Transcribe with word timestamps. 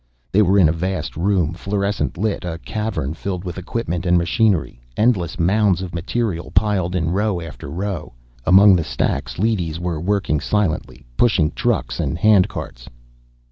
They 0.31 0.41
were 0.41 0.57
in 0.57 0.67
a 0.67 0.71
vast 0.71 1.15
room, 1.15 1.53
fluorescent 1.53 2.17
lit, 2.17 2.43
a 2.43 2.57
cavern 2.65 3.13
filled 3.13 3.43
with 3.43 3.59
equipment 3.59 4.03
and 4.03 4.17
machinery, 4.17 4.81
endless 4.97 5.37
mounds 5.37 5.83
of 5.83 5.93
material 5.93 6.49
piled 6.55 6.95
in 6.95 7.11
row 7.11 7.39
after 7.39 7.69
row. 7.69 8.13
Among 8.43 8.75
the 8.75 8.83
stacks, 8.83 9.37
leadys 9.37 9.79
were 9.79 9.99
working 10.01 10.39
silently, 10.39 11.05
pushing 11.17 11.51
trucks 11.51 11.99
and 11.99 12.17
handcarts. 12.17 12.87